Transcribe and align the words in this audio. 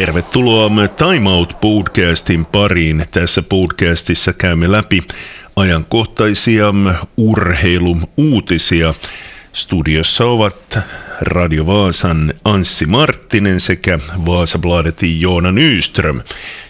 Tervetuloa 0.00 0.70
Time 0.96 1.30
Out 1.30 1.56
podcastin 1.60 2.46
pariin. 2.46 3.04
Tässä 3.10 3.42
podcastissa 3.42 4.32
käymme 4.32 4.72
läpi 4.72 5.00
ajankohtaisia 5.56 6.74
urheilu-uutisia. 7.16 8.94
Studiossa 9.52 10.24
ovat 10.24 10.78
Radio 11.20 11.66
Vaasan 11.66 12.34
Anssi 12.44 12.86
Marttinen 12.86 13.60
sekä 13.60 13.98
Vaasabladetin 14.26 15.20
Joona 15.20 15.52
Nyström. 15.52 16.20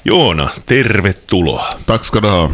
Joona, 0.05 0.49
tervetuloa. 0.67 1.71
Tack 1.87 2.05
ska 2.05 2.23
du 2.23 2.29
ha. 2.29 2.51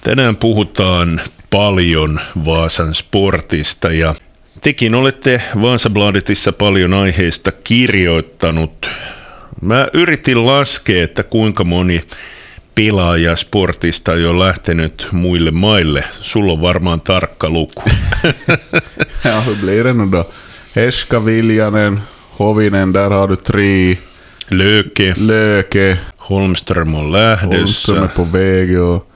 Tänään 0.00 0.36
puhutaan 0.36 1.20
paljon 1.50 2.20
Vaasan 2.44 2.94
sportista 2.94 3.92
ja 3.92 4.14
tekin 4.60 4.94
olette 4.94 5.42
Vaasabladetissa 5.62 6.52
paljon 6.52 6.94
aiheesta 6.94 7.52
kirjoittanut. 7.52 8.90
Mä 9.60 9.88
yritin 9.92 10.46
laskea, 10.46 11.04
että 11.04 11.22
kuinka 11.22 11.64
moni 11.64 12.04
pelaaja 12.74 13.36
sportista 13.36 14.12
on 14.12 14.22
jo 14.22 14.38
lähtenyt 14.38 15.08
muille 15.12 15.50
maille. 15.50 16.04
Sulla 16.20 16.52
on 16.52 16.60
varmaan 16.60 17.00
tarkka 17.00 17.50
luku. 17.50 17.82
ja, 19.24 19.40
hur 19.46 19.56
blir 19.56 19.84
det 19.84 19.94
nu 19.94 20.10
då? 20.12 20.24
Heska, 20.76 21.24
Viljanen, 21.24 22.00
Hovinen, 22.38 22.92
där 22.92 23.10
har 23.10 23.28
du 23.28 23.36
tre. 23.36 23.96
Löke. 24.50 25.14
Löke. 25.18 25.98
Holmström 26.16 26.94
on 26.94 27.12
lähdössä. 27.12 27.92
Holmström 27.92 28.04
är 28.04 28.08
på 28.08 28.24
väg 28.24 28.80
och 28.80 29.08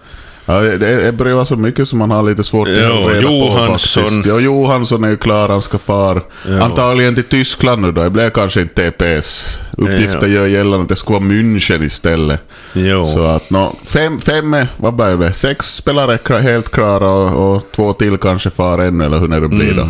Ja, 0.50 0.60
det, 0.60 1.12
vara 1.34 1.44
så 1.44 1.56
mycket 1.56 1.88
som 1.88 1.98
man 1.98 2.10
har 2.10 2.22
lite 2.22 2.44
svårt 2.44 2.68
att 2.68 2.74
reda 2.74 3.20
Johansson. 3.20 4.02
på 4.02 4.08
faktiskt. 4.08 4.26
Ja, 4.26 4.40
Johansson 4.40 5.04
är 5.04 5.08
ju 5.08 5.16
klar, 5.16 5.48
han 5.48 5.62
ska 5.62 5.78
far. 5.78 6.22
Jo. 6.48 6.62
Antagligen 6.62 7.14
till 7.14 7.24
Tyskland 7.24 7.82
nu 7.82 7.92
då, 7.92 8.02
det 8.02 8.10
blev 8.10 8.30
kanske 8.30 8.60
inte 8.60 8.90
TPS. 8.90 9.58
Uppgifter 9.78 10.26
gör 10.26 10.46
gällande 10.46 10.82
att 10.82 10.88
det 10.88 10.96
ska 10.96 11.12
vara 11.12 11.22
München 11.22 11.84
istället. 11.84 12.40
Jo. 12.72 13.06
Så 13.06 13.22
att, 13.22 13.50
no, 13.50 13.76
fem, 13.84 14.20
fem, 14.20 14.56
vad 14.76 14.94
blev 14.94 15.18
det? 15.18 15.32
Sex 15.32 15.74
spelare 15.74 16.40
helt 16.40 16.70
klara 16.70 17.10
och, 17.10 17.54
och 17.54 17.62
två 17.72 17.92
till 17.92 18.18
kanske 18.18 18.50
far 18.50 18.78
ännu, 18.78 19.04
eller 19.04 19.18
hur 19.18 19.40
det 19.40 19.48
blir 19.48 19.74
då. 19.74 19.86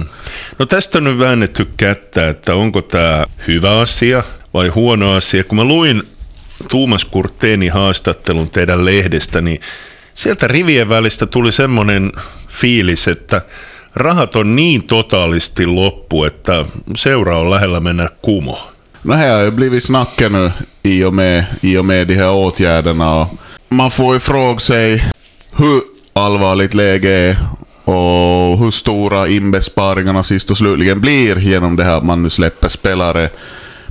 No 0.57 0.67
tästä 0.67 0.99
on 0.99 1.05
nyt 1.05 1.19
väännetty 1.19 1.67
kättä, 1.77 2.29
että 2.29 2.55
onko 2.55 2.83
tämä 2.83 3.27
hyvä 3.49 3.81
asia 3.81 4.23
vai 4.55 4.69
huono 4.69 5.13
asia. 5.13 5.45
Kun 5.45 5.57
mä 5.57 5.65
luin 5.65 6.03
Tuumas 6.69 7.05
Kurteenin 7.05 7.73
haastattelun 7.73 8.51
teidän 8.51 8.85
lehdestä, 8.85 9.41
niin 9.41 9.61
sieltä 10.21 10.47
rivien 10.47 10.89
välistä 10.89 11.27
tuli 11.27 11.53
semmoinen 11.53 12.13
fiilis, 12.49 13.09
että 13.09 13.43
rahat 13.95 14.37
on 14.37 14.57
niin 14.57 14.83
totaalisti 14.83 15.67
loppu, 15.67 16.25
että 16.25 16.65
seura 16.97 17.39
on 17.39 17.51
lähellä 17.51 17.81
mennä 17.81 18.09
kumo. 18.23 18.59
No 19.05 19.15
här 19.15 19.37
har 19.37 19.45
ju 19.45 19.51
blivit 19.51 19.85
snacket 19.85 20.33
nu 20.33 20.51
i 20.83 21.05
och, 21.05 21.15
med, 21.15 21.45
i 21.63 21.79
och 21.79 21.85
med 21.85 22.09
de 22.09 22.15
här 22.15 22.33
åtgärderna. 22.33 23.15
Och 23.15 23.29
man 23.69 23.91
får 23.91 24.15
ju 24.15 24.21
fråga 24.21 24.61
sig 24.61 25.05
hur 25.59 25.83
allvarligt 26.13 26.75
läge 26.75 27.11
är 27.11 27.37
och 27.85 28.59
hur 28.59 28.71
stora 28.71 29.29
inbesparingarna 29.29 30.23
sist 30.23 30.51
och 30.51 30.57
slutligen 30.57 31.01
blir 31.01 31.39
genom 31.39 31.77
det 31.77 31.85
här 31.85 31.97
att 31.97 32.05
man 32.05 32.23
nu 32.23 32.31
släpper 32.31 32.69
spelare. 32.69 33.29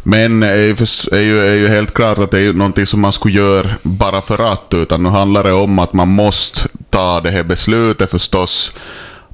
Men 0.03 0.44
är 0.44 0.55
ju, 0.55 0.75
för, 0.75 1.16
är, 1.16 1.22
ju, 1.22 1.47
är 1.47 1.55
ju 1.55 1.67
helt 1.67 1.94
klart 1.94 2.19
att 2.19 2.31
det 2.31 2.38
är 2.38 2.42
ju 2.42 2.53
någonting 2.53 2.86
som 2.86 3.00
man 3.02 3.14
skulle 3.14 3.38
göra 3.38 3.69
bara 3.81 4.22
för 4.22 4.53
att, 4.53 4.73
utan 4.73 5.03
nu 5.03 5.09
handlar 5.09 5.44
det 5.44 5.53
om 5.53 5.80
att 5.80 5.94
man 5.94 6.08
måste 6.08 6.67
ta 6.89 7.22
det 7.22 7.31
här 7.31 7.44
beslutet 7.44 8.11
förstås. 8.11 8.72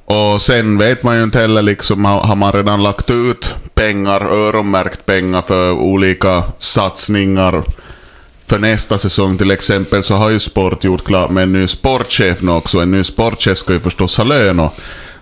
Och 0.04 0.42
sen 0.42 0.78
vet 0.78 1.02
man 1.02 1.16
ju 1.16 1.22
inte 1.22 1.40
heller 1.40 1.62
liksom, 1.62 2.04
har 2.04 2.36
man 2.36 2.52
redan 2.52 2.82
lagt 2.82 3.10
ut 3.10 3.54
pengar, 3.74 4.20
öronmärkt 4.20 5.06
pengar 5.06 5.42
för 5.42 5.72
olika 5.72 6.42
satsningar 6.58 7.62
för 8.46 8.58
nästa 8.58 8.98
säsong 8.98 9.38
till 9.38 9.50
exempel 9.50 10.02
så 10.02 10.14
har 10.14 10.30
ju 10.30 10.38
Sport 10.38 10.84
gjort 10.84 11.04
klart 11.04 11.30
med 11.30 11.42
en 11.42 11.52
ny 11.52 11.66
sportchef 11.66 12.42
nu 12.42 12.52
också. 12.52 12.78
En 12.78 12.90
ny 12.90 13.04
sportchef 13.04 13.58
ska 13.58 13.72
ju 13.72 13.80
förstås 13.80 14.16
ha 14.16 14.24
lön 14.24 14.60
och 14.60 14.74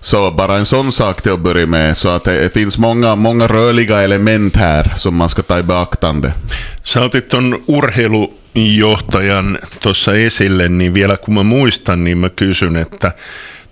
så 0.05 0.31
bara 0.31 0.57
en 0.57 0.67
sån 0.67 0.93
sak 0.93 1.23
till 1.23 1.33
att 1.33 1.41
börja 1.41 1.67
med. 1.67 1.97
Så 1.97 2.09
att 2.09 2.25
det, 2.25 2.53
finns 2.53 2.79
många, 2.79 3.17
många 3.17 3.47
rörliga 3.47 4.03
element 4.03 4.57
här 4.57 4.93
som 4.97 5.15
man 5.15 5.29
ska 5.29 5.43
ta 5.43 5.59
i 5.59 5.63
beaktande. 5.63 6.33
Sä 6.83 7.05
otit 7.05 7.29
ton 7.29 7.55
urheilujohtajan 7.69 9.59
tuossa 9.81 10.15
esille, 10.15 10.69
niin 10.69 10.95
vielä 10.95 11.17
kun 11.17 11.35
mä 11.35 11.43
muistan, 11.43 12.05
niin 12.05 12.19
mä 12.19 12.29
kysyn, 12.29 12.77
että 12.77 13.13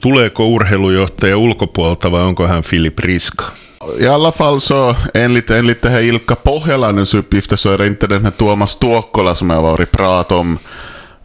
tuleeko 0.00 0.47
urheilujohtaja 0.47 1.37
ulkopuolelta 1.37 2.12
vai 2.12 2.22
onko 2.22 2.47
hän 2.47 2.62
Filip 2.62 2.98
Riska? 2.98 3.44
I 3.98 4.06
alla 4.06 4.32
fall 4.32 4.59
så, 4.59 4.97
enligt, 5.15 5.50
enligt 5.50 5.82
det 5.82 5.91
här 5.91 6.00
Ilkka 6.00 6.37
Pohjalainens 6.37 7.15
uppgifter 7.15 7.56
så 7.56 7.71
är 7.71 7.78
det 7.78 7.87
inte 7.87 8.06
den 8.06 8.25
här 8.25 8.32
Tuomas 8.32 8.76
Tuokkola 8.76 9.34
som 9.34 9.50
jag 9.50 9.62
varit 9.62 9.91
prat 9.91 10.32
om. 10.32 10.59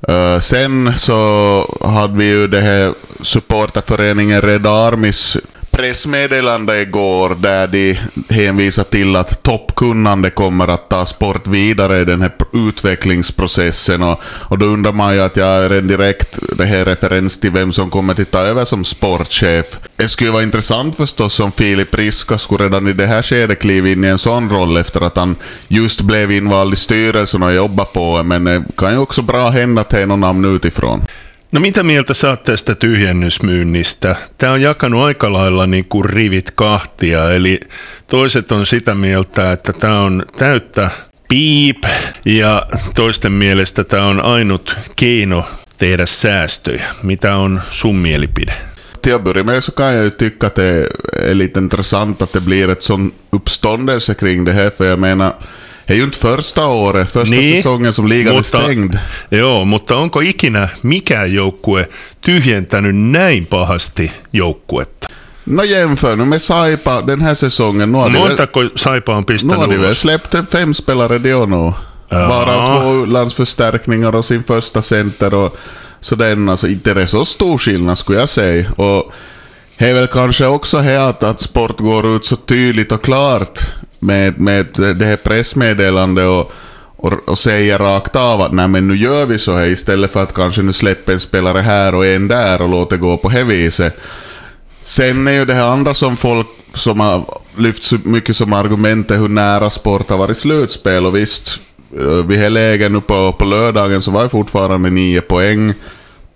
Eh, 0.07 0.39
sen 0.39 0.93
så 0.97 1.65
hade 1.83 2.17
vi 2.17 2.25
ju 2.25 2.47
det 2.47 2.61
här 2.61 2.93
supporterföreningen 3.21 4.41
Red 4.41 4.67
Armis 4.67 5.37
pressmeddelande 5.77 6.81
igår 6.81 7.35
där 7.39 7.67
de 7.67 7.97
hänvisar 8.29 8.83
till 8.83 9.15
att 9.15 9.43
toppkunnande 9.43 10.29
kommer 10.29 10.67
att 10.67 10.89
ta 10.89 11.05
sport 11.05 11.47
vidare 11.47 11.99
i 12.01 12.05
den 12.05 12.21
här 12.21 12.31
utvecklingsprocessen 12.53 14.03
och, 14.03 14.21
och 14.23 14.57
då 14.57 14.65
undrar 14.65 14.91
man 14.91 15.15
ju 15.15 15.21
att 15.21 15.37
jag 15.37 15.47
är 15.47 15.69
en 15.69 15.87
direkt 15.87 16.39
det 16.57 16.65
här 16.65 16.85
referens 16.85 17.39
till 17.39 17.51
vem 17.51 17.71
som 17.71 17.89
kommer 17.89 18.21
att 18.21 18.31
ta 18.31 18.39
över 18.39 18.65
som 18.65 18.83
sportchef. 18.83 19.65
Det 19.95 20.07
skulle 20.07 20.31
vara 20.31 20.43
intressant 20.43 20.95
förstås 20.95 21.39
om 21.39 21.51
Filip 21.51 21.95
Riska 21.95 22.37
skulle 22.37 22.63
redan 22.63 22.87
i 22.87 22.93
det 22.93 23.05
här 23.05 23.21
skedet 23.21 23.59
kliva 23.59 23.89
in 23.89 24.03
i 24.03 24.07
en 24.07 24.17
sån 24.17 24.49
roll 24.49 24.77
efter 24.77 25.01
att 25.01 25.17
han 25.17 25.35
just 25.67 26.01
blev 26.01 26.31
invald 26.31 26.73
i 26.73 26.75
styrelsen 26.75 27.43
och 27.43 27.53
jobbar 27.53 27.85
på 27.85 28.23
men 28.23 28.43
det 28.43 28.63
kan 28.77 28.91
ju 28.91 28.97
också 28.97 29.21
bra 29.21 29.49
hända 29.49 29.81
att 29.81 29.89
det 29.89 30.01
är 30.01 30.05
någon 30.05 30.19
namn 30.19 30.55
utifrån. 30.55 31.01
No 31.51 31.59
mitä 31.59 31.83
mieltä 31.83 32.13
saat 32.13 32.43
tästä 32.43 32.75
tyhjennysmyynnistä? 32.75 34.15
Tämä 34.37 34.51
on 34.53 34.61
jakanut 34.61 35.01
aika 35.01 35.33
lailla 35.33 35.67
niin 35.67 35.85
kuin 35.85 36.05
rivit 36.05 36.51
kahtia, 36.51 37.31
eli 37.31 37.59
toiset 38.07 38.51
on 38.51 38.65
sitä 38.65 38.95
mieltä, 38.95 39.51
että 39.51 39.73
tämä 39.73 39.99
on 39.99 40.23
täyttä 40.37 40.89
piip, 41.29 41.83
ja 42.25 42.65
toisten 42.95 43.31
mielestä 43.31 43.83
tämä 43.83 44.05
on 44.05 44.21
ainut 44.21 44.75
keino 44.95 45.45
tehdä 45.77 46.05
säästöjä. 46.05 46.85
Mitä 47.03 47.35
on 47.35 47.61
sun 47.71 47.95
mielipide? 47.95 48.53
Till 49.01 49.15
att 49.15 49.45
med 49.45 49.61
så 49.61 49.71
kan 49.71 49.95
jag 49.95 50.03
ju 50.03 50.11
tycka 50.11 50.47
att 50.47 50.55
det 50.55 50.87
är 51.15 51.33
lite 51.33 51.59
intressant 51.59 52.21
att 52.21 52.33
det 52.33 52.41
blir 52.41 52.69
ett 52.69 52.83
sån 52.83 53.11
uppståndelse 53.31 54.13
kring 54.13 54.45
det 54.45 54.53
här, 54.53 54.69
för 54.69 54.85
jag 54.85 54.99
menar, 54.99 55.33
är 55.87 55.95
ju 55.95 56.03
inte 56.03 56.17
första 56.17 56.67
året, 56.67 57.11
första 57.11 57.35
Niin, 57.35 57.57
säsongen 57.57 57.93
som 57.93 58.07
ligan 58.07 58.33
är 58.33 58.37
mutta, 58.37 58.63
stängd. 58.63 58.95
joo, 59.31 59.65
mutta 59.65 59.95
onko 59.95 60.21
ikinä 60.21 60.69
mikään 60.83 61.33
joukkue 61.33 61.87
tyhjentänyt 62.21 62.95
näin 62.95 63.45
pahasti 63.45 64.11
joukkuetta? 64.33 65.07
Nå 65.45 65.63
jämför 65.63 66.15
nu 66.15 66.25
med 66.25 66.41
Saipa 66.41 67.01
den 67.07 67.21
här 67.21 67.33
säsongen. 67.33 67.91
Nu 67.91 67.97
har 67.97 68.09
de 68.09 68.17
Montako 68.17 68.63
Saipa 68.75 69.11
on 69.11 69.15
nu 69.15 69.15
har 69.15 69.23
pistänyt 69.23 69.69
de 69.69 69.77
väl 69.77 69.95
släppt 69.95 70.35
fem 70.51 70.73
spelare 70.73 71.17
det 71.17 71.45
nu. 71.45 71.73
Ja. 72.09 72.27
Bara 72.27 72.67
två 72.67 73.03
utlandsförstärkningar 73.03 74.15
och 74.15 74.25
sin 74.25 74.43
första 74.43 74.81
center 74.81 75.33
och 75.33 75.57
sådär. 76.01 76.49
Alltså 76.49 76.67
inte 76.67 76.93
det 76.93 77.01
är 77.01 77.05
så 77.05 77.25
stor 77.25 77.57
skillnad 77.57 77.97
skulle 77.97 78.19
jag 78.19 78.29
säga. 78.29 78.71
Och 78.75 79.13
det 79.77 79.89
är 79.89 79.93
väl 79.93 80.07
kanske 80.07 80.45
också 80.45 80.77
här 80.77 80.99
att, 80.99 81.23
att 81.23 81.39
sport 81.39 81.79
går 81.79 82.15
ut 82.15 82.25
så 82.25 82.35
tydligt 82.35 82.91
och 82.91 83.01
klart 83.01 83.59
med, 83.99 84.39
med 84.39 84.65
det 84.75 85.05
här 85.05 85.15
pressmeddelandet 85.15 86.25
och, 86.25 86.51
och, 86.97 87.13
och 87.29 87.37
säger 87.37 87.79
rakt 87.79 88.15
av 88.15 88.41
att 88.41 88.51
nej 88.51 88.67
men 88.67 88.87
nu 88.87 88.95
gör 88.95 89.25
vi 89.25 89.39
så 89.39 89.57
här 89.57 89.65
istället 89.65 90.11
för 90.11 90.23
att 90.23 90.33
kanske 90.33 90.61
nu 90.61 90.73
släppa 90.73 91.11
en 91.11 91.19
spelare 91.19 91.59
här 91.59 91.95
och 91.95 92.05
en 92.05 92.27
där 92.27 92.61
och 92.61 92.69
låta 92.69 92.97
gå 92.97 93.17
på 93.17 93.29
det 93.29 93.43
viset. 93.43 93.99
Sen 94.81 95.27
är 95.27 95.31
ju 95.31 95.45
det 95.45 95.53
här 95.53 95.63
andra 95.63 95.93
som 95.93 96.17
folk 96.17 96.47
som 96.73 96.99
har 96.99 97.23
lyft 97.57 97.83
så 97.83 97.97
mycket 98.03 98.35
som 98.35 98.53
argument 98.53 99.11
är 99.11 99.17
hur 99.17 99.27
nära 99.27 99.69
sport 99.69 100.09
har 100.09 100.17
varit 100.17 100.37
slutspel 100.37 101.05
och 101.05 101.15
visst, 101.15 101.61
eh, 101.99 102.25
vid 102.25 102.39
det 102.39 102.49
läget 102.49 102.91
nu 102.91 103.01
på, 103.01 103.33
på 103.33 103.45
lördagen 103.45 104.01
så 104.01 104.11
var 104.11 104.23
det 104.23 104.29
fortfarande 104.29 104.89
nio 104.89 105.21
poäng. 105.21 105.73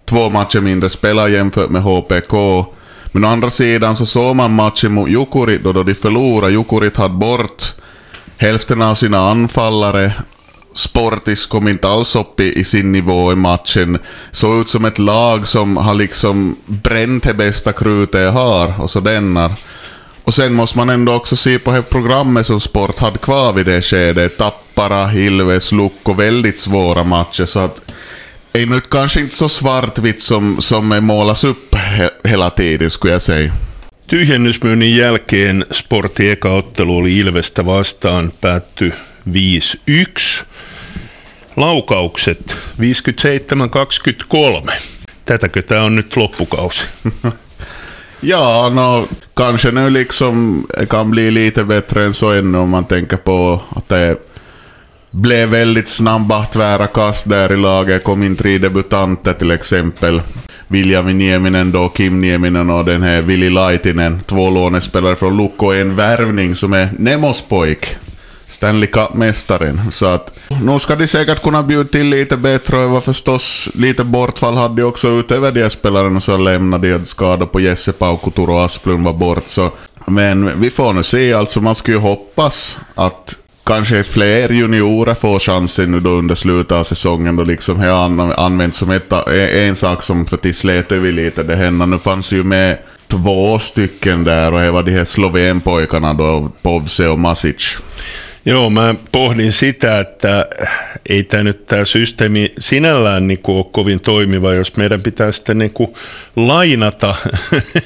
Två 0.06 0.30
matcher 0.30 0.60
mindre 0.60 0.90
spelare 0.90 1.32
jämfört 1.32 1.70
med 1.70 1.82
HPK. 1.82 2.66
Men 3.12 3.26
å 3.26 3.28
andra 3.28 3.50
sidan 3.50 3.96
så 3.96 4.06
såg 4.06 4.36
man 4.36 4.56
matchen 4.56 4.92
mot 4.92 5.10
Jukurit 5.10 5.64
då, 5.64 5.72
då 5.72 5.84
de 5.84 5.96
förlorade. 5.96 6.54
Jukurit 6.54 6.98
hade 6.98 7.14
bort 7.14 7.74
hälften 8.38 8.82
av 8.82 8.96
sina 8.96 9.30
anfallare. 9.30 10.14
Sportis 10.74 11.46
kom 11.46 11.68
inte 11.68 11.90
alls 11.90 12.16
upp 12.16 12.40
i, 12.40 12.60
i 12.60 12.64
sin 12.64 12.92
nivå 12.92 13.32
i 13.32 13.36
matchen. 13.36 14.00
Såg 14.32 14.62
ut 14.62 14.70
som 14.70 14.86
ett 14.86 15.00
lag 15.00 15.48
som 15.48 15.78
har 15.78 15.94
liksom 15.94 16.56
bränt 16.66 17.24
det 17.24 17.34
bästa 17.34 17.74
krutet 17.74 18.22
jag 18.22 18.32
har 18.32 18.82
och 18.82 18.90
så 18.90 19.00
denna. 19.00 19.50
Och 20.24 20.34
sen 20.34 20.54
måste 20.54 20.78
man 20.78 20.90
ändå 20.90 21.14
också 21.14 21.36
se 21.36 21.60
på 21.60 21.72
det 21.72 21.82
programmet 21.82 22.48
som 22.48 22.60
Sport 22.60 23.00
hade 23.00 23.18
kvar 23.18 23.54
vid 23.54 23.66
det 23.66 23.82
skedet. 23.82 24.38
Tappara, 24.38 25.08
Hilves, 25.08 25.72
Lukko, 25.72 26.14
väldigt 26.14 26.60
svåra 26.60 27.04
matcher. 27.04 27.46
Så 27.46 27.60
att 27.60 27.91
är 28.54 28.66
nu 28.66 28.80
kanske 28.80 29.20
inte 29.20 29.36
så 29.36 29.50
svartvitt 29.50 30.22
som, 30.22 30.62
som 30.62 31.06
målas 31.06 31.44
upp 31.44 31.76
he, 31.76 32.10
hela 32.24 32.50
tiden 32.50 32.92
skulle 32.92 33.14
jag 33.14 33.22
säga. 33.22 33.54
Tyhjennysmyynnin 34.08 34.96
jälkeen 34.96 35.66
Sportin 35.72 36.32
eka 36.32 36.50
ottelu 36.50 36.98
oli 36.98 37.18
Ilvestä 37.18 37.66
vastaan, 37.66 38.32
päättyi 38.42 38.94
5-1. 39.30 40.44
Laukaukset 41.56 42.58
57-23. 44.68 44.72
Tätäkö 45.26 45.62
tämä 45.62 45.84
on 45.84 45.96
nyt 45.96 46.18
loppukausi? 46.18 46.84
Ja, 48.24 48.70
no, 48.70 49.08
kanske 49.34 49.72
nu 49.72 49.94
liksom 49.94 50.66
kan 50.90 51.12
bli 51.12 51.32
lite 51.32 51.64
bättre 51.64 52.06
än 52.06 52.14
så 52.14 52.32
ännu 52.32 52.58
om 52.58 52.70
man 52.70 52.86
tänker 52.86 53.18
på 53.18 53.62
att 53.76 53.90
det 53.90 54.18
blev 55.12 55.50
väldigt 55.50 55.88
snabba 55.88 56.46
tvära 56.46 56.88
kast 56.88 57.30
där 57.30 57.52
i 57.52 57.58
laget. 57.58 58.04
Kom 58.04 58.24
in 58.24 58.36
tre 58.36 58.58
debutanter 58.58 59.34
till 59.34 59.52
exempel. 59.52 60.22
William 60.68 61.18
Nieminen 61.18 61.72
då, 61.72 61.90
Kim 61.90 62.22
Nieminen 62.22 62.70
och 62.70 62.86
den 62.86 63.04
här 63.04 63.22
Vili 63.22 63.50
Laitinen. 63.50 64.22
Två 64.26 64.50
lånespelare 64.50 65.16
från 65.16 65.38
Lukko 65.38 65.72
en 65.72 65.96
värvning 65.96 66.56
som 66.56 66.74
är 66.74 66.90
Nemos 66.98 67.42
pojk. 67.42 67.98
Stanley 68.46 68.88
Cup-mästaren. 68.88 69.92
Så 69.92 70.06
att 70.06 70.40
nu 70.62 70.80
ska 70.80 70.96
de 70.96 71.08
säkert 71.08 71.44
kunna 71.44 71.64
bjuda 71.64 71.90
till 71.90 72.10
lite 72.10 72.38
bättre 72.38 72.78
och 72.78 72.92
var 72.92 73.02
förstås 73.02 73.70
lite 73.76 74.04
bortfall 74.04 74.56
hade 74.56 74.76
de 74.76 74.84
också 74.84 75.08
utöver 75.08 75.52
de 75.52 75.70
spelarna 75.70 76.20
som 76.20 76.44
lämnade. 76.44 76.98
De 76.98 77.06
skada 77.06 77.46
på 77.46 77.60
Jesse 77.60 77.92
Paukku, 77.92 78.42
och 78.42 78.66
Asplund 78.66 79.06
var 79.06 79.14
bort. 79.14 79.44
Så. 79.48 79.72
Men 80.06 80.62
vi 80.62 80.70
får 80.70 80.94
nu 80.94 81.04
se, 81.04 81.34
alltså 81.34 81.62
man 81.62 81.76
skulle 81.76 81.98
ju 81.98 82.02
hoppas 82.02 82.78
att 82.96 83.36
kanske 83.72 84.04
fler 84.04 84.52
juniorer 84.52 85.14
får 85.14 85.40
chansen 85.40 85.92
nu 85.92 86.00
då 86.00 86.10
under 86.10 86.36
slutet 86.36 86.72
av 86.72 86.84
säsongen 86.84 87.36
då 87.36 87.44
liksom 87.44 87.80
har 87.80 88.40
använts 88.40 88.78
som 88.78 88.92
ett, 88.92 89.12
en 89.54 89.76
sak 89.76 90.04
som 90.04 90.26
för 90.26 90.38
till 90.38 90.56
slet 90.56 90.92
över 90.92 91.12
lite 91.12 91.44
det 91.44 91.56
hända. 91.56 91.86
Nu 91.86 91.98
fanns 91.98 92.32
ju 92.32 92.44
med 92.44 92.78
två 93.08 93.60
stycken 93.60 94.24
där 94.24 94.54
och 94.54 94.60
det 94.60 94.72
var 94.72 94.84
de 94.84 94.92
här 94.92 95.06
slovenpojkarna 95.06 96.14
då, 96.14 96.52
Povse 96.62 97.08
och 97.08 97.20
Masic. 97.20 97.78
Joo, 98.46 98.70
mä 98.70 98.96
pohdin 99.12 99.52
sitä, 99.52 100.00
että 100.00 100.46
ei 101.10 101.24
tämä 101.24 101.44
nyt 101.44 101.66
tämä 101.66 101.86
systeemi 101.86 102.54
sinällään 102.60 103.28
niin 103.28 103.40
kuin 103.40 103.58
ole 103.58 103.66
kovin 103.72 104.00
toimiva, 104.00 104.54
jos 104.54 104.78
meidän 104.78 105.02
pitää 105.02 105.32
sitten 105.32 105.58
niin 105.58 105.72
kuin 105.72 105.94
lainata 106.36 107.16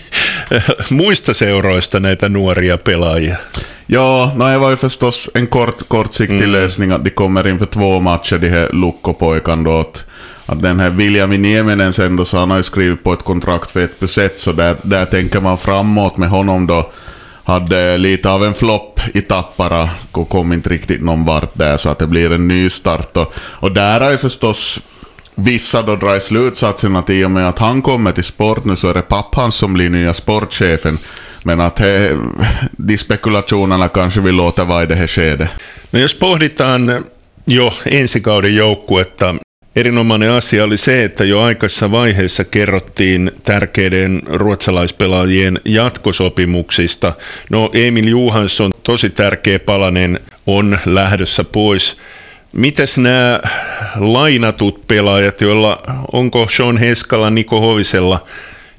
muista 0.90 1.34
seuroista 1.34 2.00
näitä 2.00 2.30
nuoria 2.30 2.78
pelaajia. 2.78 3.38
Ja, 3.88 4.34
no 4.36 4.44
det 4.44 4.58
var 4.58 4.70
ju 4.70 4.76
förstås 4.76 5.30
en 5.34 5.48
kort, 5.48 5.88
kortsiktig 5.88 6.38
mm. 6.38 6.52
lösning 6.52 6.92
att 6.92 7.04
de 7.04 7.10
kommer 7.10 7.48
in 7.48 7.60
för 7.60 7.66
två 7.66 8.00
matcher, 8.00 8.38
de 8.38 8.50
här 8.50 8.70
Lukko-pojkarna 8.74 9.64
då. 9.64 9.80
Att, 9.80 10.06
att 10.46 10.62
den 10.62 10.80
här 10.80 10.90
William 10.90 11.30
Nieminen 11.30 11.94
sen 11.94 12.16
då, 12.16 12.26
så 12.26 12.38
han 12.38 12.50
har 12.50 12.58
ju 12.58 12.64
skrivit 12.64 13.04
på 13.04 13.14
ett 13.14 13.24
kontrakt 13.24 13.72
för 13.72 13.80
ett 13.80 14.00
plus 14.00 14.18
ett, 14.18 14.40
så 14.40 14.52
där, 14.52 14.76
där 14.84 15.06
tänker 15.06 15.42
man 15.42 15.58
framåt 15.58 16.18
med 16.18 16.30
honom 16.30 16.68
då. 16.68 16.92
Hade 17.44 17.98
lite 17.98 18.30
av 18.30 18.46
en 18.46 18.54
flopp 18.54 19.00
i 19.14 19.22
Tappara 19.22 19.90
och 20.12 20.30
kom 20.30 20.54
inte 20.54 20.70
riktigt 20.70 21.02
någon 21.02 21.26
vart 21.26 21.56
där, 21.58 21.78
så 21.78 21.90
att 21.90 22.00
det 22.00 22.08
blir 22.08 22.32
en 22.32 22.48
ny 22.48 22.70
start. 22.70 23.18
Och, 23.18 23.34
och 23.38 23.72
där 23.72 24.02
har 24.02 24.12
ju 24.12 24.18
förstås 24.18 24.80
vissa 25.36 25.82
då 25.82 25.96
drar 25.96 26.20
slutsatsen 26.20 26.96
att 26.96 27.10
i 27.10 27.26
och 27.26 27.32
med 27.32 27.50
att 27.50 27.60
han 27.60 27.82
kommer 27.82 28.12
till 28.12 28.24
sport 28.24 28.66
nu 28.66 28.76
så 28.76 28.88
är 28.88 28.94
det 28.94 29.02
pappan 29.02 29.52
som 29.52 29.74
blir 29.74 29.90
nya 29.90 30.14
sportchefen. 30.14 30.98
Men 31.45 31.62
att 31.62 31.80
he, 31.80 32.18
de 32.77 32.97
spekulationerna 32.97 33.88
kanske 33.88 34.21
vill 34.21 34.36
låta 34.36 34.63
vara 34.63 34.83
i 34.83 34.86
det 34.86 34.95
här 34.95 35.07
skedet. 35.07 35.50
No 35.92 36.00
jos 36.00 36.19
pohditaan 36.19 37.06
jo 37.45 37.71
ensikauden 37.86 38.56
joukkuetta, 38.56 39.36
Erinomainen 39.75 40.31
asia 40.31 40.63
oli 40.63 40.77
se, 40.77 41.03
että 41.03 41.24
jo 41.24 41.42
aikaisessa 41.42 41.92
vaiheessa 41.92 42.44
kerrottiin 42.44 43.31
tärkeiden 43.44 44.21
ruotsalaispelaajien 44.25 45.59
jatkosopimuksista. 45.65 47.13
No 47.50 47.69
Emil 47.74 48.07
Johansson, 48.07 48.71
tosi 48.83 49.09
tärkeä 49.09 49.59
palanen, 49.59 50.19
on 50.48 50.77
lähdössä 50.86 51.44
pois. 51.44 51.98
Mitäs 52.51 52.98
nämä 52.98 53.39
lainatut 53.95 54.88
pelaajat, 54.88 55.41
joilla 55.41 55.81
onko 56.13 56.48
Sean 56.56 56.77
Heskala, 56.77 57.30
Niko 57.30 57.59
Hovisella 57.59 58.24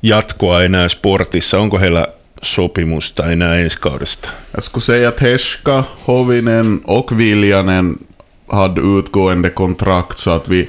jatkoa 0.03 0.63
enää 0.63 0.89
sportissa? 0.89 1.59
Onko 1.59 1.79
heillä 1.79 2.09
sopimusta 2.43 3.33
enää 3.33 3.59
ensi 3.59 3.79
kaudesta? 3.81 4.29
Jag 4.53 4.63
skulle 4.63 4.83
säga 4.83 5.09
att 5.09 5.21
Heska, 5.21 5.85
Hovinen 6.05 6.81
och 6.85 7.19
Viljanen 7.19 7.99
hade 8.49 8.81
utgående 8.81 9.51
kontrakt 9.51 10.19
så 10.19 10.31
att 10.31 10.49
vi, 10.49 10.69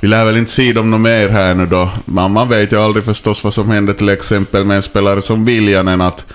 vi 0.00 0.08
lär 0.08 0.24
väl 0.24 0.36
inte 0.36 0.50
se 0.50 0.72
dem 0.72 0.90
något 0.90 1.00
mer 1.00 1.28
här 1.28 1.54
nu 1.54 1.66
då. 1.66 1.90
Man, 2.04 2.32
man 2.32 2.48
vet 2.48 2.72
ju 2.72 2.80
aldrig 2.80 3.04
förstås 3.04 3.44
vad 3.44 3.54
som 3.54 3.70
händer 3.70 3.92
till 3.92 4.08
exempel 4.08 4.64
med 4.64 4.76
en 4.76 4.82
spelare 4.82 5.22
som 5.22 5.44
Viljanen 5.44 6.00
att 6.00 6.26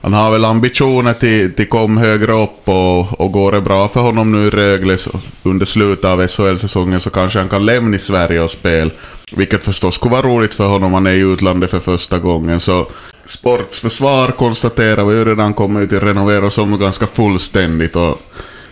han 0.00 0.12
har 0.12 0.30
väl 0.30 0.44
ambitioner 0.44 1.12
till, 1.12 1.54
till 1.54 1.68
kom 1.68 1.96
högre 1.96 2.32
upp 2.32 2.68
och, 2.68 3.20
och 3.20 3.32
går 3.32 3.52
det 3.52 3.60
bra 3.60 3.88
för 3.88 4.00
honom 4.00 4.32
nu 4.32 4.46
i 4.46 4.50
Rögle 4.50 4.98
under 5.42 5.66
slutet 5.66 6.04
av 6.04 6.26
SHL-säsongen 6.26 7.00
så 7.00 7.10
kanske 7.10 7.38
han 7.38 7.48
kan 7.48 7.66
lämna 7.66 7.96
i 7.96 7.98
Sverige 7.98 8.40
och 8.40 8.50
spela. 8.50 8.90
Vilket 9.32 9.64
förstås 9.64 9.94
skulle 9.94 10.12
vara 10.12 10.26
roligt 10.26 10.54
för 10.54 10.68
honom, 10.68 10.92
han 10.92 11.06
är 11.06 11.10
i 11.10 11.20
utlandet 11.20 11.70
för 11.70 11.78
första 11.78 12.18
gången. 12.18 12.60
Så 12.60 12.86
sportsförsvar 13.26 14.30
konstaterar 14.30 15.04
vi 15.04 15.14
ju 15.14 15.24
redan 15.24 15.54
kommer 15.54 15.80
ut 15.80 15.92
i 15.92 15.98
renovera 15.98 16.50
som 16.50 16.78
ganska 16.78 17.06
fullständigt 17.06 17.96
och 17.96 18.22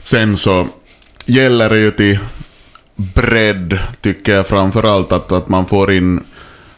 sen 0.02 0.36
så 0.36 0.66
gäller 1.26 1.70
det 1.70 1.78
ju 1.78 1.90
till 1.90 2.18
bredd, 2.96 3.78
tycker 4.00 4.34
jag 4.34 4.46
framförallt, 4.46 5.12
att, 5.12 5.32
att 5.32 5.48
man 5.48 5.66
får 5.66 5.92
in 5.92 6.24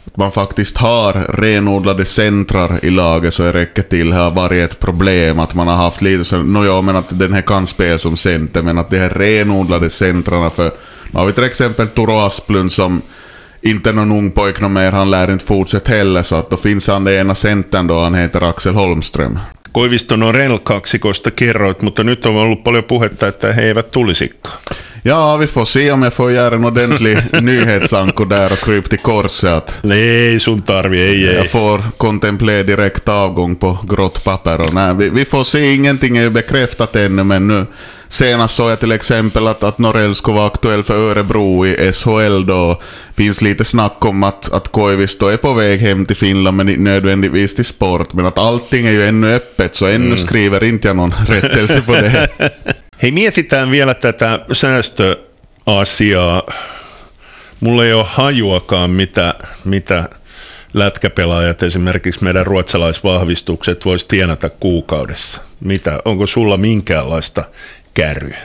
att 0.08 0.16
man 0.16 0.32
faktiskt 0.32 0.78
har 0.78 1.12
renodlade 1.12 2.04
centrar 2.04 2.84
i 2.84 2.90
laget 2.90 3.34
så 3.34 3.42
det 3.42 3.52
räcker 3.52 3.82
till. 3.82 4.10
Det 4.10 4.16
har 4.16 4.30
varit 4.30 4.72
ett 4.72 4.80
problem 4.80 5.38
att 5.38 5.54
man 5.54 5.68
har 5.68 5.76
haft 5.76 6.02
lite 6.02 6.24
så, 6.24 6.42
no 6.42 6.64
ja, 6.64 6.80
men 6.80 6.96
att 6.96 7.18
den 7.18 7.32
här 7.32 7.42
kan 7.42 7.66
spela 7.66 7.98
som 7.98 8.16
center, 8.16 8.62
men 8.62 8.78
att 8.78 8.90
de 8.90 8.98
här 8.98 9.10
renodlade 9.10 9.90
centrarna 9.90 10.50
för, 10.50 10.70
nu 11.10 11.18
har 11.18 11.26
vi 11.26 11.32
till 11.32 11.44
exempel 11.44 11.88
Turo 11.88 12.18
Asplund 12.18 12.72
som 12.72 13.02
inte 13.60 13.92
någon 13.92 14.12
ung 14.12 14.30
pojk 14.30 14.60
någon 14.60 14.72
mer, 14.72 14.92
han 14.92 15.10
lär 15.10 15.30
inte 15.32 15.44
fortsätta 15.44 15.92
heller, 15.92 16.22
så 16.22 16.36
att 16.36 16.50
då 16.50 16.56
finns 16.56 16.88
han 16.88 17.04
det 17.04 17.14
ena 17.14 17.34
centern 17.34 17.86
då, 17.86 18.00
han 18.00 18.14
heter 18.14 18.48
Axel 18.48 18.74
Holmström. 18.74 19.38
Koiviston 19.72 20.22
on 20.22 20.34
Rel-kaksikosta 20.34 21.30
kerroit, 21.30 21.82
mutta 21.82 22.02
nyt 22.02 22.26
on 22.26 22.36
ollut 22.36 22.64
paljon 22.64 22.84
puhetta, 22.84 23.28
että 23.28 23.52
he 23.52 23.62
eivät 23.62 23.90
tulisikaan. 23.90 24.58
Ja, 25.02 25.36
vi 25.36 25.46
får 25.46 25.64
se 25.64 25.92
om 25.92 26.02
jag 26.02 26.14
får 26.14 26.32
göra 26.32 26.54
en 26.54 26.64
ordentlig 26.64 27.18
nyhetsanko 27.42 28.24
där 28.24 28.52
och 28.52 28.58
kryp 28.58 28.90
till 28.90 28.98
korset. 28.98 29.78
Nej, 29.82 30.40
sun 30.40 30.62
tarvi, 30.62 31.00
ei, 31.00 31.28
ei. 31.28 31.34
Jag 31.34 31.50
får 31.50 31.82
kontemplera 31.96 32.62
direkt 32.62 33.08
avgång 33.08 33.56
på 33.56 33.78
grått 33.82 34.24
papper. 34.24 34.60
Och 34.60 34.74
nej, 34.74 34.94
vi, 34.94 35.08
vi 35.08 35.24
får 35.24 35.44
se, 35.44 35.72
ingenting 35.74 36.16
är 36.16 36.22
ju 36.22 36.30
bekräftat 36.30 36.96
ännu, 36.96 37.24
men 37.24 37.48
nu 37.48 37.66
Senast 38.08 38.54
såg 38.54 38.70
jag 38.70 38.80
till 38.80 38.92
exempel 38.92 39.46
att, 39.46 39.64
att 39.64 39.78
Norell 39.78 40.14
skulle 40.14 40.36
vara 40.36 40.46
aktuell 40.46 40.82
för 40.82 41.10
Örebro 41.10 41.66
i 41.66 41.92
SHL 41.92 42.46
då. 42.46 42.80
Finns 43.14 43.42
lite 43.42 43.64
snack 43.64 44.04
om 44.04 44.22
att, 44.22 44.52
att 44.52 44.68
Koivisto 44.68 45.26
är 45.26 45.36
på 45.36 45.52
väg 45.52 45.80
hem 45.80 46.06
till 46.06 46.16
Finland 46.16 46.56
men 46.56 46.68
inte 46.68 46.80
nödvändigtvis 46.80 47.54
till 47.54 47.64
sport. 47.64 48.12
Men 48.12 48.26
att 48.26 48.38
allting 48.38 48.86
är 48.86 48.92
ju 48.92 49.08
ännu 49.08 49.34
öppet 49.34 49.74
så 49.74 49.86
ännu 49.86 50.06
mm. 50.06 50.16
skriver 50.16 50.64
inte 50.64 50.88
jag 50.88 50.96
någon 50.96 51.14
rättelse 51.26 51.82
på 51.82 51.92
det. 51.92 52.28
Hei, 53.02 53.10
mietitään 53.10 53.70
vielä 53.70 53.94
tätä 53.94 54.40
säästöasiaa. 54.52 56.42
Mulla 57.60 57.84
ei 57.84 57.92
ole 57.92 58.04
hajuakaan, 58.08 58.90
mitä, 58.90 59.34
mitä 59.64 60.08
lätkäpelaajat, 60.74 61.62
esimerkiksi 61.62 62.24
meidän 62.24 62.46
ruotsalaisvahvistukset, 62.46 63.84
voisi 63.84 64.08
tienata 64.08 64.48
kuukaudessa. 64.48 65.40
Mitä, 65.60 66.00
onko 66.04 66.26
sulla 66.26 66.56
minkäänlaista 66.56 67.44
kärryä? 67.94 68.38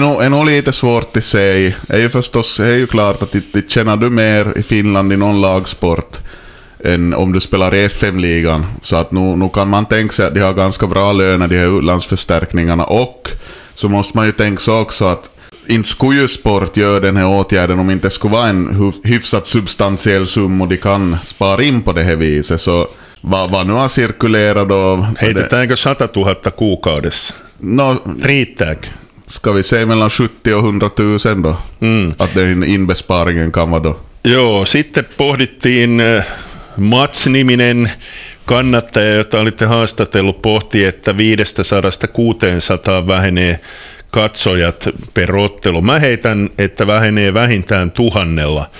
Nog, 0.00 0.22
är 0.22 0.30
nog 0.30 0.44
lite 0.44 0.72
svårt 0.72 1.16
i 1.16 1.20
sig. 1.20 1.74
Det 1.88 1.96
är 1.96 2.00
ju 2.00 2.08
förstås, 2.08 2.56
det 2.56 2.66
är 2.66 2.76
ju 2.76 2.86
klart 2.86 3.22
att 3.22 3.32
det 3.52 3.70
tjänar 3.70 3.96
du 3.96 4.10
mer 4.10 4.58
i 4.58 4.62
Finland 4.62 5.12
i 5.12 5.16
någon 5.16 5.40
lagsport 5.40 6.18
än 6.84 7.14
om 7.14 7.32
du 7.32 7.40
spelar 7.40 7.74
i 7.74 7.84
FM-ligan. 7.84 8.66
Så 8.82 8.96
att 8.96 9.12
nu, 9.12 9.36
nu 9.36 9.48
kan 9.48 9.68
man 9.68 9.86
tänka 9.86 10.12
sig 10.12 10.26
att 10.26 10.34
de 10.34 10.40
har 10.40 10.52
ganska 10.52 10.86
bra 10.86 11.12
löner, 11.12 11.48
de 11.48 11.58
här 11.58 11.78
utlandsförstärkningarna. 11.78 12.84
Och 12.84 13.28
så 13.74 13.88
måste 13.88 14.16
man 14.16 14.26
ju 14.26 14.32
tänka 14.32 14.60
sig 14.60 14.74
också 14.74 15.04
att 15.04 15.30
inte 15.66 15.88
skulle 15.88 16.20
ju 16.20 16.28
sport 16.28 16.76
göra 16.76 17.00
den 17.00 17.16
här 17.16 17.26
åtgärden 17.26 17.78
om 17.78 17.90
inte 17.90 18.10
skulle 18.10 18.34
vara 18.34 18.48
en 18.48 18.92
hyfsat 19.04 19.46
substantiell 19.46 20.26
summa 20.26 20.66
de 20.66 20.76
kan 20.76 21.16
spara 21.22 21.62
in 21.62 21.82
på 21.82 21.92
det 21.92 22.02
här 22.02 22.16
viset. 22.16 22.60
Så 22.60 22.88
vad, 23.20 23.50
vad 23.50 23.66
nu 23.66 23.72
har 23.72 23.88
cirkulerat 23.88 24.68
då... 24.68 25.06
Heitetäänkö 25.18 25.74
100 25.86 26.08
000 26.14 26.34
kuukaudessa? 26.58 27.34
No, 27.58 27.96
Riittääkö? 28.22 28.88
Ska 29.26 29.52
vi 29.52 29.62
säga 29.62 29.86
mellan 29.86 30.10
70 30.10 30.54
och 30.54 30.64
100 30.64 30.90
000 30.98 31.18
då? 31.42 31.56
Mm. 31.80 32.14
Att 32.18 32.34
den 32.34 32.64
inbesparingen 32.64 33.52
kan 33.52 33.70
vara 33.70 33.82
då. 33.82 33.96
Joo, 34.22 34.64
sitten 34.64 35.04
pohdittiin 35.16 36.00
eh, 36.00 36.24
Mats-niminen 36.76 37.88
kannattaja, 38.44 39.14
jota 39.14 39.40
olitte 39.40 39.64
haastatellut, 39.64 40.42
pohti, 40.42 40.84
että 40.84 41.12
500-600 41.12 41.16
vähenee 43.06 43.60
katsojat 44.10 44.88
per 45.14 45.36
ottelu. 45.36 45.82
Mä 45.82 45.98
heitän, 45.98 46.50
että 46.58 46.86
vähenee 46.86 47.34
vähintään 47.34 47.90
tuhannella 47.90 48.70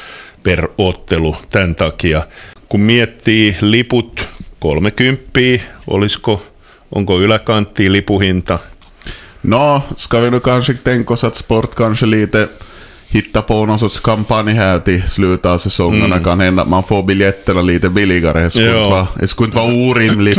per 0.43 0.69
ottelu 0.79 1.37
tämän 1.51 1.75
takia. 1.75 2.23
Kun 2.69 2.81
miettii 2.81 3.57
liput 3.61 4.25
30, 4.59 5.41
olisiko, 5.87 6.47
onko 6.93 7.21
yläkanttiin 7.21 7.93
lipuhinta? 7.93 8.59
No, 9.43 9.83
ska 9.97 10.23
vi 10.23 10.31
nu 10.31 10.41
kanske 10.41 10.75
tänka 10.75 11.15
oss 11.15 11.25
att 11.25 11.35
sport 11.35 11.75
kanske 11.75 12.07
lite 12.07 12.49
hitta 13.15 13.43
på 13.43 13.67
någon 13.67 13.79
sorts 13.79 14.01
kampanj 14.01 14.53
här 14.53 14.79
till 14.79 15.09
slutet 15.09 15.47
av 15.47 15.59
säsongerna. 15.59 16.07
Mm. 16.07 16.25
Kan 16.25 16.41
hända 16.41 16.63
att 16.63 16.69
man 16.69 16.83
får 16.83 17.03
biljetterna 17.03 17.63
lite 17.63 17.89
billigare. 17.89 18.43
Det 18.43 18.51
skulle, 18.51 18.79
inte 18.79 18.91
vara, 18.91 19.07
det 19.21 19.29
skulle 19.29 19.47
inte 19.47 19.59
vara 19.59 19.91
orimligt. 19.91 20.39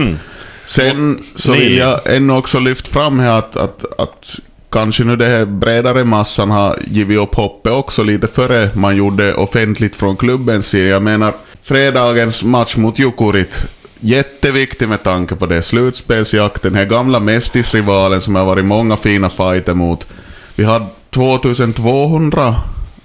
Sen 0.66 1.24
så 1.36 1.52
vill 1.52 1.78
jag 1.78 2.16
ännu 2.16 2.34
också 2.34 2.60
lyfta 2.60 2.92
fram 2.92 3.20
här 3.20 3.40
att, 3.40 3.56
att, 3.56 4.00
att 4.00 4.40
kanske 4.70 5.04
nu 5.04 5.16
det 5.16 5.26
här 5.26 5.46
bredare 5.46 6.04
massan 6.04 6.52
har 6.52 6.78
givit 6.88 7.20
upp 7.20 7.36
hoppet 7.36 7.72
också 7.72 8.04
lite 8.04 8.28
före 8.28 8.70
man 8.74 8.96
gjorde 8.96 9.34
offentligt 9.34 9.96
från 9.96 10.16
klubbens 10.16 10.68
sida. 10.68 10.90
Jag 10.90 11.04
menar, 11.04 11.34
fredagens 11.64 12.44
match 12.44 12.76
mot 12.76 13.00
Jukurit 13.00 13.68
Jätteviktig 14.00 14.90
med 14.90 15.04
tanke 15.04 15.36
på 15.36 15.46
det. 15.46 15.62
Slutspelsjakten, 15.62 16.74
den 16.74 16.80
här 16.80 16.90
gamla 16.90 17.20
mästisrivalen 17.20 18.22
som 18.22 18.36
har 18.36 18.46
varit 18.46 18.66
många 18.66 18.98
fina 18.98 19.30
fighter 19.30 19.74
mot. 19.74 20.08
Vi 20.56 20.64
har 20.64 20.86
2200 21.16 22.56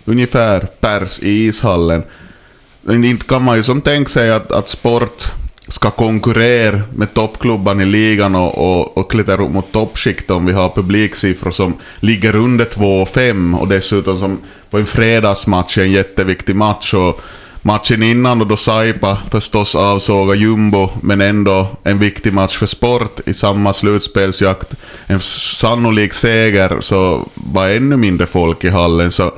ungefär 0.05 0.61
pers 0.81 1.21
i 1.23 1.47
ishallen. 1.47 2.02
Inte 2.90 3.26
kan 3.26 3.45
man 3.45 3.57
ju 3.57 3.62
som 3.62 3.81
tänka 3.81 4.09
sig 4.09 4.31
att, 4.31 4.52
att 4.52 4.69
sport 4.69 5.25
ska 5.69 5.90
konkurrera 5.90 6.81
med 6.95 7.14
toppklubban 7.14 7.81
i 7.81 7.85
ligan 7.85 8.35
och, 8.35 8.59
och, 8.59 8.99
och 8.99 9.11
klättra 9.11 9.45
upp 9.45 9.50
mot 9.50 9.73
toppskikt 9.73 10.31
om 10.31 10.47
vi 10.47 10.52
har 10.52 10.69
publiksiffror 10.69 11.50
som 11.50 11.75
ligger 12.00 12.37
under 12.37 12.64
2,5 12.64 13.59
och 13.59 13.69
dessutom 13.69 14.19
som 14.19 14.38
på 14.71 14.79
en 14.79 14.87
fredagsmatch, 14.87 15.79
en 15.79 15.93
jätteviktig 15.93 16.57
match. 16.57 16.95
Och 16.95 17.21
matchen 17.62 18.02
innan 18.02 18.40
och 18.40 18.47
då 18.47 18.57
Saipa 18.57 19.19
förstås 19.31 19.75
avsåga 19.75 20.35
jumbo, 20.35 20.90
men 21.02 21.21
ändå 21.21 21.67
en 21.83 21.99
viktig 21.99 22.33
match 22.33 22.57
för 22.57 22.67
sport 22.67 23.21
i 23.26 23.35
samma 23.35 23.73
slutspelsjakt. 23.73 24.75
En 25.07 25.21
sannolik 25.21 26.14
seger, 26.14 26.81
så 26.81 27.29
var 27.35 27.69
ännu 27.69 27.97
mindre 27.97 28.26
folk 28.26 28.64
i 28.64 28.69
hallen. 28.69 29.11
Så 29.11 29.33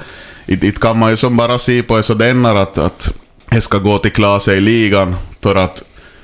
inte 0.47 0.73
kan 0.73 0.99
man 0.99 1.11
ju 1.11 1.17
som 1.17 1.37
bara 1.37 1.59
se 1.59 1.83
på 1.83 2.03
så 2.03 2.15
denna 2.15 2.51
att, 2.51 2.79
att 2.79 3.15
det 3.51 3.61
ska 3.61 3.79
gå 3.79 3.99
till 3.99 4.13
klasen 4.13 4.55
i 4.55 4.61
ligan 4.61 5.17
för 5.41 5.55
att 5.55 5.83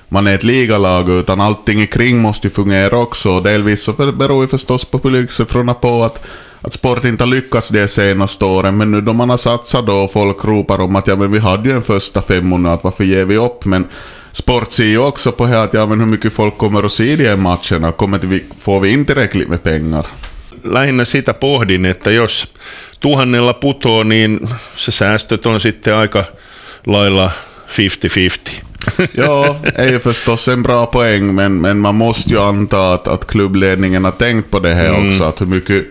man 0.08 0.26
är 0.26 0.34
ett 0.34 0.44
ligalag, 0.44 1.08
utan 1.08 1.40
allting 1.40 1.80
i 1.82 1.86
kring 1.86 2.18
måste 2.18 2.46
ju 2.46 2.50
fungera 2.50 2.98
också. 2.98 3.40
Delvis 3.40 3.82
så 3.82 3.92
beror 3.92 4.42
ju 4.42 4.48
förstås 4.48 4.84
på 4.84 4.98
publiksiffrorna 4.98 5.74
på 5.74 6.04
att 6.04 6.24
att 6.60 6.72
sport 6.72 7.04
inte 7.04 7.24
har 7.24 7.28
lyckats 7.28 7.68
de 7.68 7.88
senaste 7.88 8.44
åren, 8.44 8.76
men 8.76 8.90
nu 8.90 9.00
då 9.00 9.12
man 9.12 9.30
har 9.30 9.36
satsat 9.36 9.86
då 9.86 9.94
och 9.94 10.12
folk 10.12 10.44
ropar 10.44 10.80
om 10.80 10.96
att 10.96 11.06
ja 11.06 11.16
men 11.16 11.32
vi 11.32 11.38
hade 11.38 11.68
ju 11.68 11.74
en 11.74 11.82
första 11.82 12.22
femmorna, 12.22 12.72
att 12.72 12.84
varför 12.84 13.04
ger 13.04 13.24
vi 13.24 13.36
upp? 13.36 13.64
Men 13.64 13.84
sport 14.32 14.72
ser 14.72 14.84
ju 14.84 14.98
också 14.98 15.32
på 15.32 15.46
här 15.46 15.64
att 15.64 15.74
ja 15.74 15.86
men 15.86 16.00
hur 16.00 16.06
mycket 16.06 16.32
folk 16.32 16.58
kommer 16.58 16.82
att 16.82 16.92
se 16.92 17.16
de 17.16 17.28
här 17.28 17.36
matcherna, 17.36 17.92
kommer 17.92 18.18
vi, 18.18 18.44
får 18.58 18.80
vi 18.80 18.92
inte 18.92 19.14
tillräckligt 19.14 19.48
med 19.48 19.62
pengar? 19.62 20.06
Lähinnä 20.62 21.04
sitä 21.04 21.34
pohdin, 21.34 21.86
että 21.86 22.10
jos 22.10 22.54
tuhannella 23.00 23.54
putoo, 23.54 24.02
niin 24.02 24.48
se 24.74 24.92
säästöt 24.92 25.46
on 25.46 25.60
sitten 25.60 25.94
aika 25.94 26.24
lailla 26.86 27.30
50-50. 27.68 28.62
ja, 29.12 29.56
är 29.74 29.88
ju 29.88 29.98
förstås 29.98 30.48
en 30.48 30.62
bra 30.62 30.86
poäng, 30.86 31.34
men, 31.34 31.60
men 31.60 31.78
man 31.78 31.94
måste 31.94 32.30
ju 32.30 32.40
anta 32.40 32.94
att, 32.94 33.08
att 33.08 33.26
klubbledningen 33.26 34.04
har 34.04 34.12
tänkt 34.12 34.50
på 34.50 34.60
det 34.60 34.74
här 34.74 34.88
mm. 34.88 35.08
också, 35.08 35.24
att 35.24 35.40
hur 35.40 35.46
mycket 35.46 35.86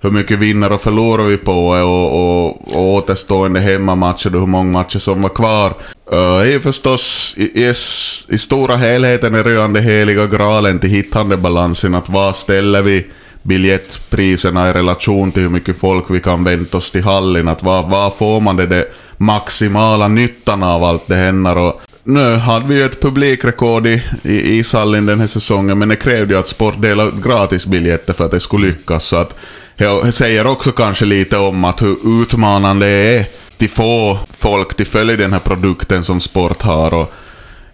hur 0.00 0.10
mycket 0.10 0.38
vinner 0.38 0.72
och 0.72 0.80
förlorar 0.80 1.24
vi 1.24 1.36
på 1.36 1.68
och, 1.68 2.12
och, 2.12 2.76
och 2.76 2.92
återstående 2.92 3.60
hemmamatcher 3.60 4.34
och 4.34 4.40
hur 4.40 4.46
många 4.46 4.72
matcher 4.72 4.98
som 4.98 5.22
var 5.22 5.28
kvar. 5.28 5.72
Eh, 6.12 6.18
uh, 6.18 6.54
är 6.54 6.58
förstås 6.58 7.34
i, 7.36 7.42
i, 7.42 7.72
i 8.28 8.38
stora 8.38 8.76
helheten 8.76 9.34
är 9.34 9.42
rörande 9.42 9.80
heliga 9.80 10.26
graalen 10.26 10.78
till 10.78 10.90
hittande-balansen 10.90 11.94
att 11.94 12.08
vad 12.08 12.36
ställer 12.36 12.82
vi 12.82 13.06
biljettpriserna 13.42 14.70
i 14.70 14.72
relation 14.72 15.32
till 15.32 15.42
hur 15.42 15.50
mycket 15.50 15.78
folk 15.78 16.04
vi 16.08 16.20
kan 16.20 16.44
vänta 16.44 16.76
oss 16.76 16.90
till 16.90 17.04
hallen. 17.04 17.48
Att 17.48 17.62
vad, 17.62 17.88
vad 17.88 18.14
får 18.14 18.40
man 18.40 18.56
det, 18.56 18.66
det 18.66 18.86
maximala 19.16 20.08
nyttan 20.08 20.62
av 20.62 20.84
allt 20.84 21.06
det 21.06 21.16
händer. 21.16 21.58
Och 21.58 21.80
nu 22.08 22.34
hade 22.34 22.66
vi 22.66 22.74
ju 22.74 22.84
ett 22.84 23.00
publikrekord 23.00 23.86
i, 23.86 24.02
i 24.22 24.58
ishallen 24.58 25.06
den 25.06 25.20
här 25.20 25.26
säsongen, 25.26 25.78
men 25.78 25.88
det 25.88 25.96
krävde 25.96 26.34
ju 26.34 26.40
att 26.40 26.48
Sport 26.48 26.82
delade 26.82 27.08
ut 27.08 27.24
gratisbiljetter 27.24 28.12
för 28.12 28.24
att 28.24 28.30
det 28.30 28.40
skulle 28.40 28.66
lyckas. 28.66 29.04
Så 29.04 29.16
att 29.16 29.34
det 29.76 30.12
säger 30.12 30.46
också 30.46 30.72
kanske 30.72 31.04
lite 31.04 31.36
om 31.36 31.64
att 31.64 31.82
hur 31.82 32.22
utmanande 32.22 32.86
det 32.86 32.92
är 32.92 33.26
till 33.56 33.70
få 33.70 34.18
folk 34.36 34.76
till 34.76 34.86
följa 34.86 35.16
den 35.16 35.32
här 35.32 35.40
produkten 35.40 36.04
som 36.04 36.20
sport 36.20 36.62
har. 36.62 36.94
Och 36.94 37.12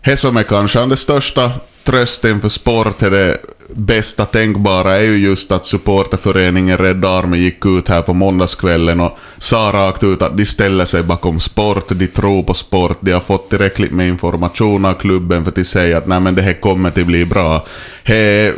det 0.04 0.16
som 0.16 0.36
är 0.36 0.42
kanske 0.42 0.78
den 0.78 0.96
största 0.96 1.50
trösten 1.84 2.40
för 2.40 2.48
sport 2.48 3.02
är 3.02 3.10
det 3.10 3.38
bästa 3.68 4.24
tänkbara 4.24 4.96
är 4.96 5.02
ju 5.02 5.16
just 5.16 5.52
att 5.52 5.66
supporterföreningen 5.66 6.78
Rädda 6.78 7.08
Armen 7.08 7.40
gick 7.40 7.66
ut 7.66 7.88
här 7.88 8.02
på 8.02 8.14
måndagskvällen 8.14 9.00
och 9.00 9.18
sa 9.38 9.70
rakt 9.74 10.04
ut 10.04 10.22
att 10.22 10.36
de 10.36 10.46
ställer 10.46 10.84
sig 10.84 11.02
bakom 11.02 11.40
sport, 11.40 11.88
de 11.88 12.06
tror 12.06 12.42
på 12.42 12.54
sport, 12.54 12.98
de 13.00 13.12
har 13.12 13.20
fått 13.20 13.50
tillräckligt 13.50 13.92
med 13.92 14.08
information 14.08 14.84
av 14.84 14.94
klubben 14.94 15.44
för 15.44 15.50
att 15.50 15.56
de 15.56 15.64
säger 15.64 15.96
att 15.96 16.06
nej 16.06 16.20
men 16.20 16.34
det 16.34 16.42
här 16.42 16.60
kommer 16.60 16.88
att 16.88 17.06
bli 17.06 17.26
bra. 17.26 17.66
Det 18.04 18.54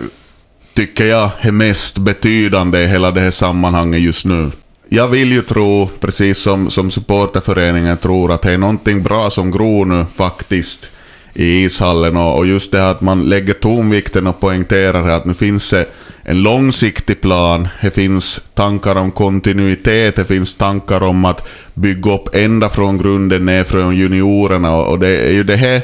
tycker 0.74 1.04
jag 1.04 1.30
är 1.40 1.50
mest 1.50 1.98
betydande 1.98 2.82
i 2.82 2.86
hela 2.86 3.10
det 3.10 3.20
här 3.20 3.30
sammanhanget 3.30 4.00
just 4.00 4.26
nu. 4.26 4.50
Jag 4.88 5.08
vill 5.08 5.32
ju 5.32 5.42
tro, 5.42 5.90
precis 6.00 6.38
som, 6.38 6.70
som 6.70 6.90
supporterföreningen 6.90 7.96
tror, 7.96 8.32
att 8.32 8.42
det 8.42 8.52
är 8.52 8.58
någonting 8.58 9.02
bra 9.02 9.30
som 9.30 9.50
gror 9.50 9.84
nu 9.84 10.04
faktiskt 10.16 10.90
i 11.36 11.64
ishallen 11.64 12.16
och, 12.16 12.36
och 12.36 12.46
just 12.46 12.72
det 12.72 12.78
här 12.78 12.90
att 12.90 13.00
man 13.00 13.28
lägger 13.28 13.54
tonvikten 13.54 14.26
och 14.26 14.40
poängterar 14.40 15.08
att 15.08 15.24
nu 15.24 15.34
finns 15.34 15.70
det 15.70 15.86
en 16.22 16.42
långsiktig 16.42 17.20
plan, 17.20 17.68
det 17.82 17.90
finns 17.90 18.48
tankar 18.54 18.96
om 18.98 19.10
kontinuitet, 19.10 20.16
det 20.16 20.24
finns 20.24 20.54
tankar 20.54 21.02
om 21.02 21.24
att 21.24 21.48
bygga 21.74 22.14
upp 22.14 22.34
ända 22.34 22.68
från 22.68 22.98
grunden 22.98 23.46
ner 23.46 23.64
från 23.64 23.96
juniorerna 23.96 24.76
och, 24.76 24.90
och 24.90 24.98
det 24.98 25.08
är 25.08 25.32
ju 25.32 25.44
det 25.44 25.56
här 25.56 25.82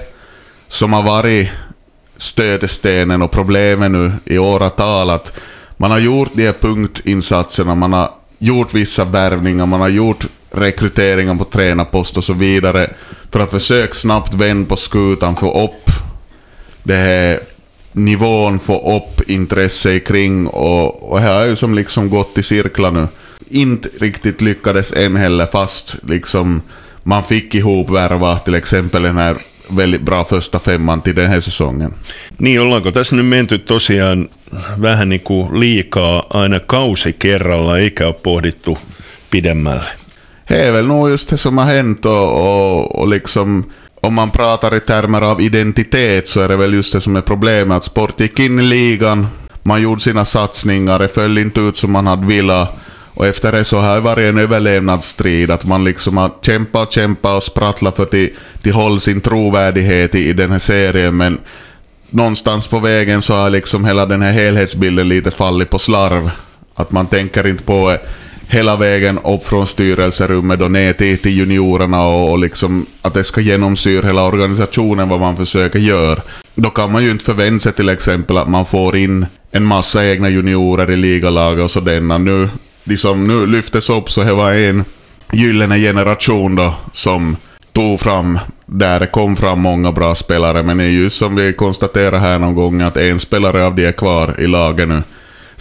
som 0.69 0.93
har 0.93 1.03
varit 1.03 1.49
stötestenen 2.17 3.23
och 3.23 3.31
problemet 3.31 3.91
nu 3.91 4.13
i 4.25 4.39
åratal 4.39 5.11
att 5.11 5.41
man 5.77 5.91
har 5.91 5.99
gjort 5.99 6.31
de 6.33 6.47
här 6.47 6.53
punktinsatserna, 6.53 7.75
man 7.75 7.93
har 7.93 8.11
gjort 8.39 8.75
vissa 8.75 9.05
värvningar, 9.05 9.67
man 9.67 9.81
har 9.81 9.89
gjort 9.89 10.27
rekryteringar 10.55 11.35
på 11.35 11.45
tränarpost 11.45 12.17
och 12.17 12.25
så 12.25 12.33
vidare 12.33 12.91
för 13.33 13.41
att 13.41 13.51
försöka 13.51 13.95
snabbt 13.95 14.35
vända 14.35 14.69
på 14.69 14.77
skutan, 14.77 15.37
få 15.37 15.65
upp 15.65 15.91
det 16.83 16.97
här 16.97 17.41
nivån, 17.93 18.59
få 18.59 18.97
upp 18.97 19.31
intresse 19.31 20.01
kring 20.01 20.47
och, 20.47 21.13
och 21.13 21.21
här 21.21 21.35
har 21.35 21.45
ju 21.45 21.57
som 21.57 21.75
liksom 21.75 22.11
gått 22.11 22.39
i 22.39 22.43
cirklar 22.43 22.91
nu. 22.91 23.09
Inte 23.49 23.89
riktigt 24.01 24.41
lyckades 24.41 24.93
än 24.93 25.17
heller 25.17 25.47
fast 25.47 25.97
liksom 26.03 26.63
man 27.03 27.25
fick 27.25 27.55
ihop 27.55 27.91
värva 27.91 28.39
till 28.39 28.55
exempel 28.55 29.03
den 29.03 29.17
här 29.17 29.37
väldigt 29.69 30.03
bra 30.03 30.25
första 30.25 30.59
femman 30.59 31.03
till 31.03 31.15
den 31.15 31.31
här 31.31 31.41
säsongen. 31.41 31.95
Niin, 32.39 32.61
ollaanko 32.61 32.93
tässä 32.93 33.17
nyt 33.17 33.27
menty 33.27 33.59
tosiaan 33.59 34.29
vähän 34.81 35.09
niin 35.09 35.21
kuin 35.21 35.61
liikaa 35.61 36.27
aina 36.31 36.61
kausi 36.61 37.13
kerralla, 37.13 37.79
eikä 37.79 38.07
ole 38.07 38.15
pohdittu 38.23 38.79
pidemmälle? 39.31 40.02
Det 40.53 40.59
är 40.59 40.73
väl 40.73 40.87
nog 40.87 41.11
just 41.11 41.29
det 41.29 41.39
som 41.39 41.59
har 41.59 41.65
hänt 41.65 42.07
och, 42.07 42.31
och, 42.31 42.99
och 42.99 43.09
liksom 43.09 43.65
om 44.01 44.15
man 44.15 44.31
pratar 44.31 44.75
i 44.75 44.81
termer 44.81 45.23
av 45.23 45.41
identitet 45.41 46.29
så 46.29 46.41
är 46.41 46.49
det 46.49 46.57
väl 46.57 46.75
just 46.75 46.93
det 46.93 47.01
som 47.01 47.17
är 47.17 47.21
problemet. 47.21 47.77
Att 47.77 47.85
Sport 47.85 48.21
gick 48.21 48.39
in 48.39 48.59
i 48.59 48.63
ligan, 48.63 49.27
man 49.63 49.83
gjorde 49.83 50.01
sina 50.01 50.25
satsningar, 50.25 50.99
det 50.99 51.09
föll 51.09 51.39
inte 51.39 51.61
ut 51.61 51.77
som 51.77 51.93
man 51.93 52.07
hade 52.07 52.27
velat. 52.27 52.77
Och 53.15 53.27
efter 53.27 53.53
det 53.53 53.65
så 53.65 53.79
har 53.79 53.95
det 53.95 54.01
varit 54.01 54.29
en 54.29 54.39
överlevnadsstrid, 54.39 55.51
att 55.51 55.67
man 55.67 55.85
liksom 55.85 56.17
har 56.17 56.31
kämpat 56.43 56.89
och 56.89 56.93
kämpat 56.93 57.37
och 57.37 57.43
sprattlat 57.43 57.97
för 57.97 58.03
att 58.03 58.63
tillhålla 58.63 59.01
sin 59.01 59.21
trovärdighet 59.21 60.15
i, 60.15 60.29
i 60.29 60.33
den 60.33 60.51
här 60.51 60.59
serien, 60.59 61.17
men 61.17 61.39
någonstans 62.11 62.69
på 62.69 62.79
vägen 62.79 63.23
så 63.23 63.35
har 63.35 63.51
liksom 63.51 63.85
hela 63.85 64.07
den 64.07 64.23
här 64.23 64.33
helhetsbilden 64.33 65.09
lite 65.09 65.31
fallit 65.31 65.71
på 65.71 65.79
slarv. 65.79 66.31
Att 66.75 66.93
man 66.93 67.07
tänker 67.07 67.47
inte 67.47 67.65
på 67.65 67.97
hela 68.53 68.77
vägen 68.77 69.19
upp 69.19 69.49
från 69.49 69.67
styrelserummet 69.67 70.61
och 70.61 70.71
ner 70.71 70.93
till, 70.93 71.19
till 71.19 71.33
juniorerna 71.33 72.03
och, 72.03 72.31
och 72.31 72.39
liksom 72.39 72.87
att 73.03 73.15
det 73.15 73.25
ska 73.25 73.41
genomsyra 73.41 74.07
hela 74.07 74.25
organisationen 74.25 75.09
vad 75.09 75.21
man 75.21 75.37
försöker 75.37 75.79
göra. 75.79 76.21
Då 76.55 76.71
kan 76.71 76.93
man 76.93 77.05
ju 77.05 77.11
inte 77.11 77.25
förvänta 77.25 77.63
sig 77.63 77.73
till 77.73 77.89
exempel 77.89 78.39
att 78.39 78.49
man 78.49 78.65
får 78.65 78.97
in 78.97 79.27
en 79.51 79.65
massa 79.65 80.07
egna 80.07 80.31
juniorer 80.31 80.91
i 80.91 80.97
ligalaget 80.97 81.65
och 81.65 81.71
sådana. 81.71 82.19
Nu 82.19 82.49
de 82.85 82.97
som 82.97 83.27
nu 83.27 83.47
lyftes 83.47 83.91
upp 83.91 84.11
så 84.11 84.25
det 84.25 84.35
var 84.35 84.53
en 84.53 84.85
gyllene 85.33 85.79
generation 85.79 86.57
då 86.57 86.75
som 86.93 87.37
tog 87.73 88.01
fram, 88.01 88.39
där 88.67 89.01
det 89.01 89.07
kom 89.07 89.37
fram 89.37 89.61
många 89.61 89.93
bra 89.93 90.15
spelare, 90.15 90.63
men 90.63 90.79
det 90.79 90.85
är 90.85 90.89
ju 90.89 91.11
som 91.11 91.37
vi 91.37 91.53
konstaterar 91.53 92.19
här 92.19 92.39
någon 92.39 92.55
gång 92.55 92.81
att 92.81 92.97
en 92.97 93.19
spelare 93.19 93.67
av 93.67 93.75
de 93.75 93.87
är 93.87 93.93
kvar 93.93 94.41
i 94.41 94.47
laget 94.47 94.89
nu. 94.89 95.03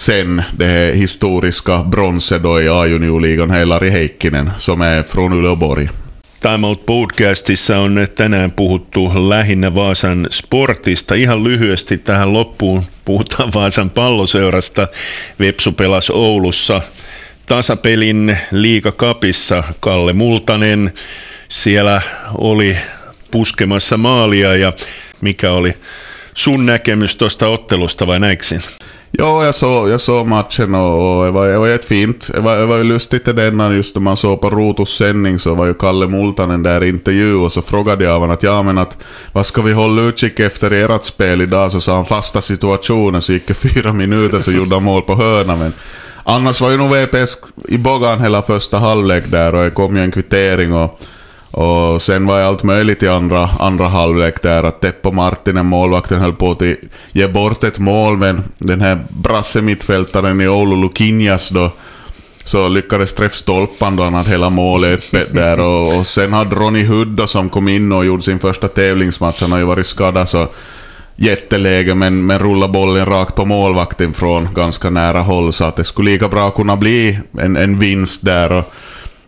Sen 0.01 0.43
det 0.59 0.65
här 0.65 0.93
historiska 0.93 1.83
bronset 1.83 2.43
då 2.43 2.61
i 2.61 2.69
A-juniorligan, 2.69 3.69
Lari 3.69 3.89
Heikkinen, 3.89 4.51
som 4.57 4.81
är 4.81 5.03
från 5.03 5.33
Uleåborg. 5.33 5.89
Time 6.39 6.67
Out 6.67 6.85
Podcastissa 6.85 7.79
on 7.79 8.07
tänään 8.15 8.51
puhuttu 8.51 9.29
lähinnä 9.29 9.75
Vaasan 9.75 10.27
sportista. 10.31 11.15
Ihan 11.15 11.43
lyhyesti 11.43 11.97
tähän 11.97 12.33
loppuun 12.33 12.83
puhutaan 13.05 13.53
Vaasan 13.55 13.89
palloseurasta. 13.89 14.87
Vepsu 15.39 15.71
pelasi 15.71 16.11
Oulussa 16.15 16.81
tasapelin 17.45 18.37
liigakapissa. 18.51 19.63
Kalle 19.79 20.13
Multanen 20.13 20.93
siellä 21.47 22.01
oli 22.35 22.77
puskemassa 23.31 23.97
maalia 23.97 24.55
ja 24.55 24.73
mikä 25.21 25.51
oli 25.51 25.73
sun 26.33 26.65
näkemys 26.65 27.15
tuosta 27.15 27.47
ottelusta 27.47 28.07
vai 28.07 28.19
näiksin? 28.19 28.61
Ja, 29.13 29.45
jag 29.45 29.55
såg, 29.55 29.89
jag 29.89 30.01
såg 30.01 30.27
matchen 30.27 30.75
och, 30.75 31.17
och 31.17 31.25
det, 31.25 31.31
var, 31.31 31.47
det 31.47 31.57
var 31.57 31.67
jättefint. 31.67 32.29
Det 32.33 32.41
var, 32.41 32.57
det 32.57 32.65
var 32.65 32.77
ju 32.77 32.83
lustigt 32.83 33.27
i 33.27 33.33
denna, 33.33 33.73
just 33.73 33.95
när 33.95 34.01
man 34.01 34.17
såg 34.17 34.41
på 34.41 34.49
Rotos 34.49 34.89
sändning 34.97 35.39
så 35.39 35.55
var 35.55 35.65
ju 35.65 35.73
Kalle 35.73 36.07
Multanen 36.07 36.63
där 36.63 36.83
i 36.83 36.89
intervju 36.89 37.35
och 37.35 37.51
så 37.51 37.61
frågade 37.61 38.03
jag 38.03 38.13
honom 38.13 38.31
att 38.31 38.43
ja 38.43 38.63
men 38.63 38.77
att 38.77 38.97
vad 39.31 39.45
ska 39.45 39.61
vi 39.61 39.73
hålla 39.73 40.01
utkik 40.01 40.39
efter 40.39 40.71
ert 40.71 41.03
spel 41.03 41.41
idag? 41.41 41.71
Så 41.71 41.81
sa 41.81 41.95
han 41.95 42.05
fasta 42.05 42.41
situationer 42.41 43.19
så 43.19 43.33
gick 43.33 43.47
det 43.47 43.53
fyra 43.53 43.93
minuter 43.93 44.39
så 44.39 44.51
gjorde 44.51 44.75
han 44.75 44.83
mål 44.83 45.01
på 45.01 45.15
hörna 45.15 45.55
men 45.55 45.73
annars 46.23 46.61
var 46.61 46.71
ju 46.71 46.77
nog 46.77 46.89
VPS 46.89 47.37
i 47.67 47.77
bogan 47.77 48.21
hela 48.21 48.41
första 48.41 48.79
halvlek 48.79 49.23
där 49.31 49.55
och 49.55 49.63
det 49.63 49.71
kom 49.71 49.95
ju 49.95 50.03
en 50.03 50.11
kvittering 50.11 50.73
och 50.73 50.99
och 51.51 52.01
sen 52.01 52.25
var 52.25 52.39
det 52.39 52.47
allt 52.47 52.63
möjligt 52.63 53.03
i 53.03 53.07
andra, 53.07 53.49
andra 53.59 53.87
halvlek 53.87 54.41
där. 54.41 54.63
Att 54.63 54.81
Teppo 54.81 55.11
Martinen, 55.11 55.65
målvakten, 55.65 56.19
höll 56.19 56.35
på 56.35 56.51
att 56.51 56.61
ge 57.13 57.27
bort 57.27 57.63
ett 57.63 57.79
mål 57.79 58.17
men 58.17 58.43
den 58.57 58.81
här 58.81 59.05
brasse 59.09 59.61
mittfältaren 59.61 60.41
i 60.41 60.47
Oulu 60.47 60.75
Lukinjas 60.75 61.49
då 61.49 61.71
så 62.43 62.67
lyckades 62.67 63.13
träffa 63.13 63.35
stolpan 63.35 63.95
då 63.95 64.03
han 64.03 64.13
hade 64.13 64.29
hela 64.29 64.49
målet 64.49 64.91
öppet 64.91 65.33
där. 65.33 65.59
Och, 65.59 65.99
och 65.99 66.07
sen 66.07 66.33
hade 66.33 66.55
Ronny 66.55 66.85
Hudda 66.85 67.27
som 67.27 67.49
kom 67.49 67.67
in 67.67 67.91
och 67.91 68.05
gjorde 68.05 68.21
sin 68.21 68.39
första 68.39 68.67
tävlingsmatch, 68.67 69.41
han 69.41 69.51
har 69.51 69.59
ju 69.59 69.65
varit 69.65 69.85
skadad 69.85 70.29
så 70.29 70.47
jätteläge 71.15 71.95
men, 71.95 72.25
men 72.25 72.39
rulla 72.39 72.67
bollen 72.67 73.05
rakt 73.05 73.35
på 73.35 73.45
målvakten 73.45 74.13
från 74.13 74.53
ganska 74.53 74.89
nära 74.89 75.19
håll 75.19 75.53
så 75.53 75.65
att 75.65 75.75
det 75.75 75.83
skulle 75.83 76.11
lika 76.11 76.27
bra 76.27 76.51
kunna 76.51 76.77
bli 76.77 77.19
en, 77.39 77.57
en 77.57 77.79
vinst 77.79 78.25
där. 78.25 78.51
Och, 78.51 78.73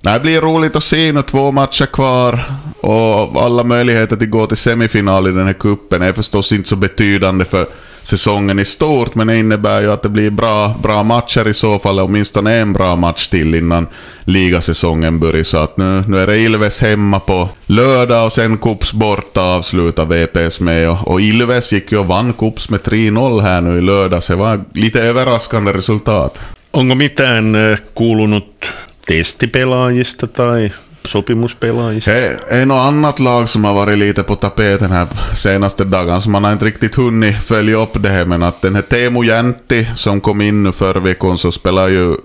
det 0.04 0.20
blir 0.20 0.42
roligt 0.42 0.76
att 0.76 0.84
se 0.84 1.12
nu, 1.12 1.22
två 1.22 1.52
matcher 1.52 1.86
kvar 1.86 2.44
och 2.82 3.44
alla 3.44 3.64
möjligheter 3.64 4.16
att 4.16 4.30
gå 4.30 4.48
till 4.48 4.58
semifinal 4.58 5.28
i 5.28 5.32
den 5.32 5.46
här 5.46 5.54
kuppen 5.54 6.02
är 6.02 6.14
förstås 6.14 6.52
inte 6.52 6.70
så 6.70 6.76
betydande 6.76 7.46
för 7.46 7.68
säsongen 8.02 8.60
i 8.60 8.66
stort, 8.66 9.16
men 9.16 9.28
det 9.28 9.38
innebär 9.38 9.82
ju 9.82 9.92
att 9.92 10.02
det 10.02 10.10
blir 10.10 10.30
bra, 10.30 10.76
bra 10.84 11.04
matcher 11.04 11.48
i 11.48 11.54
så 11.54 11.80
fall, 11.80 12.00
åtminstone 12.00 12.56
en 12.56 12.74
bra 12.74 12.96
match 12.96 13.28
till 13.28 13.56
innan 13.56 13.88
ligasäsongen 14.24 15.20
börjar. 15.20 15.44
Så 15.44 15.58
att 15.58 15.78
nu, 15.78 16.04
nu 16.08 16.20
är 16.20 16.28
det 16.28 16.40
Ilves 16.40 16.82
hemma 16.82 17.20
på 17.20 17.50
lördag 17.66 18.26
och 18.26 18.34
sen 18.34 18.58
Kups 18.58 18.94
borta 18.94 19.42
avslutar 19.42 20.06
VPS 20.06 20.60
med. 20.60 20.90
Och, 20.90 21.08
och 21.08 21.22
Ilves 21.22 21.74
gick 21.74 21.92
ju 21.92 21.98
och 21.98 22.08
vann 22.08 22.34
Kups 22.34 22.70
med 22.70 22.80
3-0 22.80 23.42
här 23.42 23.62
nu 23.62 23.78
i 23.78 23.82
lördags. 23.82 24.28
Det 24.28 24.36
var 24.36 24.64
lite 24.74 25.02
överraskande 25.02 25.74
resultat. 25.74 26.44
Onko 26.76 26.96
mitään 26.96 27.56
eh, 27.56 27.78
kuulunut 27.96 28.74
testipelaajista 29.06 30.28
tai 30.28 30.72
sopimuspelaajista? 31.06 32.12
Det 32.12 32.40
är 32.50 32.66
något 32.66 32.88
annat 32.88 33.20
lag 33.20 33.50
som 33.50 33.64
har 33.64 33.74
varit 33.74 33.98
lite 33.98 34.24
på 34.24 34.36
tapeten 34.36 34.92
här 34.92 35.08
senaste 35.36 35.84
dagarna, 35.84 36.22
så 36.22 36.30
man 36.30 36.44
har 36.44 36.52
inte 36.52 36.66
riktigt 36.66 36.96
hunnit 36.96 37.42
följa 37.42 37.78
upp 37.78 38.04
det 38.04 38.10
här, 38.10 38.26
men 38.26 38.44
att 38.44 38.62
den 38.62 38.76
här 38.76 38.82
Teemu 38.82 39.24
Jäntti 39.24 39.88
som 39.96 40.22
kom 40.22 40.42
in 40.42 40.64
nu 40.64 40.72
förra 40.72 41.00
veckan 41.00 41.38
så 41.38 41.52
spelar 41.52 41.88
ju 41.88 42.16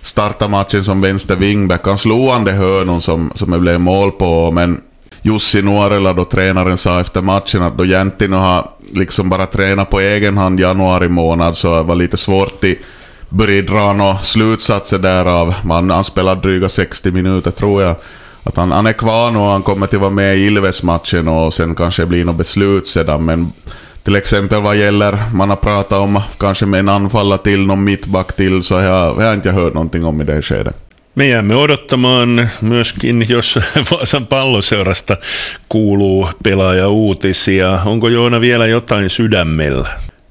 starta 0.00 0.48
matchen 0.48 0.84
som 0.84 1.00
vänster 1.00 1.36
wingback. 1.36 1.86
Han 1.86 1.98
slående 1.98 2.52
hörnon 2.52 3.00
som, 3.00 3.32
som 3.34 3.50
det 3.50 3.58
blev 3.58 3.80
mål 3.80 4.12
på, 4.12 4.50
men 4.50 4.80
Jussi 5.22 5.62
Nuorela, 5.62 6.12
då 6.12 6.24
tränaren, 6.24 6.76
sa 6.76 7.00
efter 7.00 7.20
matchen 7.20 7.62
att 7.62 7.78
då 7.78 7.84
Jäntti 7.84 8.28
nu 8.28 8.36
har 8.36 8.70
liksom 8.92 9.28
bara 9.28 9.46
tränat 9.46 9.90
på 9.90 10.00
egen 10.00 10.36
hand 10.36 10.60
januari 10.60 11.08
månad 11.08 11.56
så 11.56 11.76
det 11.76 11.82
var 11.82 11.94
lite 11.94 12.16
svårt 12.16 12.64
i 12.64 12.78
började 13.28 13.62
dra 13.62 13.92
några 13.92 14.18
slutsatser 14.18 14.98
därav. 14.98 15.54
Man, 15.64 15.90
han 15.90 16.04
spelade 16.04 16.40
dryga 16.40 16.68
60 16.68 17.10
minuter 17.10 17.50
tror 17.50 17.82
jag. 17.82 17.96
Att 18.44 18.56
han, 18.56 18.72
han 18.72 18.86
är 18.86 18.92
kvar 18.92 19.30
nu 19.30 19.38
och 19.38 19.46
han 19.46 19.62
kommer 19.62 19.86
till 19.86 19.98
vara 19.98 20.10
med 20.10 20.36
i 20.36 20.46
Ilves-matchen 20.46 21.28
och 21.28 21.54
sen 21.54 21.74
kanske 21.74 22.06
blir 22.06 22.24
något 22.24 22.36
beslut 22.36 22.86
sedan. 22.86 23.24
Men 23.24 23.52
till 24.02 24.16
exempel 24.16 24.62
vad 24.62 24.76
gäller, 24.76 25.22
man 25.34 25.50
har 25.50 25.56
pratat 25.56 25.98
om 25.98 26.20
kanske 26.38 26.66
med 26.66 26.80
en 26.80 26.88
anfallare 26.88 27.38
till, 27.38 27.66
någon 27.66 27.84
mittback 27.84 28.36
till, 28.36 28.62
så 28.62 28.74
jag, 28.74 29.22
jag 29.22 29.26
har 29.26 29.34
inte 29.34 29.50
hört 29.50 29.74
någonting 29.74 30.04
om 30.04 30.20
i 30.20 30.24
det 30.24 30.42
skedet. 30.42 30.74
Me 31.14 31.26
jäämme 31.26 31.54
odottamaan 31.54 32.48
myöskin, 32.60 33.24
jos 33.28 33.58
Vaasan 33.90 34.26
palloseurasta 34.26 35.16
kuuluu 35.72 36.28
pelaaja 36.42 36.86
uutisia. 36.86 37.82
Onko 37.86 38.08
Joona 38.08 38.40
vielä 38.40 38.66
jotain 38.66 39.10
sydämellä? 39.10 39.88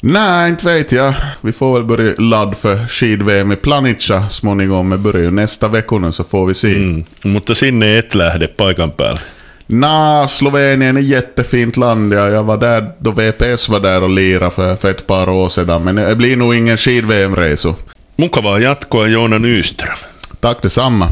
Nej, 0.10 0.50
inte 0.50 0.66
vet 0.66 0.92
jag. 0.92 1.14
Vi 1.42 1.52
får 1.52 1.74
väl 1.74 1.84
börja 1.84 2.14
ladda 2.18 2.56
för 2.56 2.88
skid-VM 2.88 3.52
i 3.52 3.56
Planica 3.56 4.30
småningom. 4.30 4.90
Det 4.90 4.98
börjar 4.98 5.24
ju 5.24 5.32
nästa 5.32 5.68
vecka 5.68 5.98
nu 5.98 6.12
så 6.12 6.24
får 6.24 6.46
vi 6.46 6.54
se. 6.54 6.76
Mm. 6.76 7.04
Mutta 7.24 7.56
sinne 7.56 7.98
et 7.98 8.16
lähde 8.16 8.48
paikan 8.48 8.92
päälle. 8.92 9.20
Nej, 9.66 10.28
Slovenien 10.28 10.98
är 10.98 11.02
ett 11.02 11.08
jättefint 11.08 11.78
land. 11.78 12.14
Jag, 12.14 12.32
jag 12.32 12.44
var 12.44 12.58
där 12.58 12.92
då 13.00 13.12
VPS 13.12 13.70
var 13.70 13.80
där 13.80 14.04
och 14.04 14.10
lirade 14.10 14.52
för, 14.52 14.76
för 14.76 14.90
ett 14.90 15.08
par 15.08 15.30
år 15.30 15.50
sedan. 15.50 15.84
Men 15.84 15.96
det 15.96 16.16
blir 16.16 16.38
nog 16.38 16.56
ingen 16.56 16.78
skid-VM-resu. 16.78 17.74
Mukavaa 18.16 18.60
jatkoa 18.60 19.08
Joona 19.08 19.38
Nyström. 19.38 19.98
Tack 20.40 20.62
detsamma. 20.62 21.10